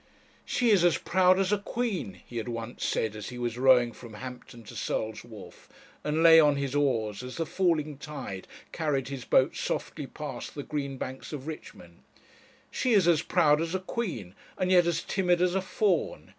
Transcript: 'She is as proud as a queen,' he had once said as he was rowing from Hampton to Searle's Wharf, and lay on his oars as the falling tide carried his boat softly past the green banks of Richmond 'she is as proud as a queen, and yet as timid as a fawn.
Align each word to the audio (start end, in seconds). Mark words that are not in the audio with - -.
'She 0.45 0.71
is 0.71 0.83
as 0.83 0.97
proud 0.97 1.37
as 1.37 1.51
a 1.53 1.59
queen,' 1.59 2.19
he 2.25 2.37
had 2.37 2.47
once 2.47 2.83
said 2.83 3.15
as 3.15 3.29
he 3.29 3.37
was 3.37 3.55
rowing 3.55 3.91
from 3.93 4.15
Hampton 4.15 4.63
to 4.63 4.75
Searle's 4.75 5.23
Wharf, 5.23 5.69
and 6.03 6.23
lay 6.23 6.39
on 6.39 6.55
his 6.55 6.73
oars 6.73 7.21
as 7.21 7.35
the 7.37 7.45
falling 7.45 7.99
tide 7.99 8.47
carried 8.71 9.09
his 9.09 9.25
boat 9.25 9.55
softly 9.55 10.07
past 10.07 10.55
the 10.55 10.63
green 10.63 10.97
banks 10.97 11.31
of 11.33 11.45
Richmond 11.45 12.01
'she 12.71 12.93
is 12.93 13.07
as 13.07 13.21
proud 13.21 13.61
as 13.61 13.75
a 13.75 13.79
queen, 13.79 14.33
and 14.57 14.71
yet 14.71 14.87
as 14.87 15.03
timid 15.03 15.39
as 15.39 15.53
a 15.53 15.61
fawn. 15.61 16.29